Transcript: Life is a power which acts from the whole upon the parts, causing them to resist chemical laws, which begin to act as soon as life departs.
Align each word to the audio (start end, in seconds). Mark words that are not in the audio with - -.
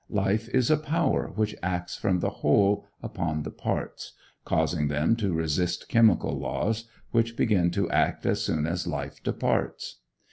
Life 0.09 0.49
is 0.49 0.71
a 0.71 0.77
power 0.77 1.31
which 1.35 1.55
acts 1.61 1.95
from 1.95 2.21
the 2.21 2.31
whole 2.41 2.87
upon 3.03 3.43
the 3.43 3.51
parts, 3.51 4.13
causing 4.45 4.87
them 4.87 5.15
to 5.17 5.31
resist 5.31 5.89
chemical 5.89 6.39
laws, 6.39 6.85
which 7.11 7.37
begin 7.37 7.69
to 7.69 7.87
act 7.91 8.25
as 8.25 8.41
soon 8.41 8.65
as 8.65 8.87
life 8.87 9.21
departs. 9.21 9.99